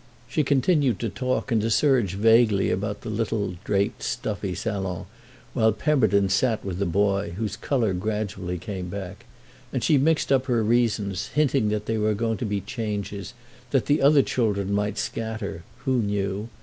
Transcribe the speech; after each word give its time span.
She 0.27 0.43
continued 0.43 0.97
to 1.01 1.09
talk 1.09 1.51
and 1.51 1.61
to 1.61 1.69
surge 1.69 2.15
vaguely 2.15 2.71
about 2.71 3.01
the 3.01 3.09
little 3.11 3.53
draped 3.63 4.01
stuffy 4.01 4.55
salon 4.55 5.05
while 5.53 5.71
Pemberton 5.71 6.27
sat 6.27 6.65
with 6.65 6.79
the 6.79 6.87
boy, 6.87 7.35
whose 7.37 7.55
colour 7.55 7.93
gradually 7.93 8.57
came 8.57 8.89
back; 8.89 9.25
and 9.71 9.83
she 9.83 9.99
mixed 9.99 10.31
up 10.31 10.47
her 10.47 10.63
reasons, 10.63 11.27
hinting 11.35 11.69
that 11.69 11.85
there 11.85 11.99
were 11.99 12.15
going 12.15 12.37
to 12.37 12.45
be 12.47 12.61
changes, 12.61 13.35
that 13.69 13.85
the 13.85 14.01
other 14.01 14.23
children 14.23 14.73
might 14.73 14.97
scatter 14.97 15.61
(who 15.85 15.97
knew? 16.01 16.49